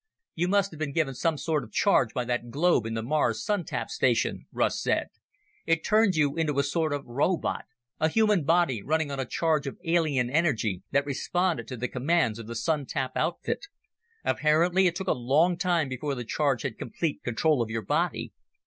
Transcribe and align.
"You 0.33 0.47
must 0.47 0.71
have 0.71 0.79
been 0.79 0.93
given 0.93 1.13
some 1.13 1.37
sort 1.37 1.63
of 1.63 1.71
charge 1.71 2.11
by 2.11 2.25
that 2.25 2.49
globe 2.49 2.87
in 2.87 2.95
the 2.95 3.03
Mars 3.03 3.45
Sun 3.45 3.65
tap 3.65 3.91
station," 3.91 4.47
Russ 4.51 4.81
said. 4.81 5.09
"It 5.67 5.83
turned 5.83 6.15
you 6.15 6.35
into 6.35 6.57
a 6.57 6.63
sort 6.63 6.91
of 6.91 7.05
robot 7.05 7.65
a 7.99 8.09
human 8.09 8.43
body 8.43 8.81
running 8.81 9.11
on 9.11 9.19
a 9.19 9.27
charge 9.27 9.67
of 9.67 9.77
alien 9.83 10.27
energy 10.27 10.81
that 10.89 11.05
responded 11.05 11.67
to 11.67 11.77
the 11.77 11.87
commands 11.87 12.39
of 12.39 12.47
the 12.47 12.55
Sun 12.55 12.87
tap 12.87 13.11
outfit. 13.15 13.67
Apparently, 14.25 14.87
it 14.87 14.95
took 14.95 15.07
a 15.07 15.11
long 15.11 15.55
time 15.55 15.87
before 15.87 16.15
the 16.15 16.25
charge 16.25 16.63
had 16.63 16.79
complete 16.79 17.21
control 17.23 17.61
of 17.61 17.69
your 17.69 17.83
body. 17.83 18.33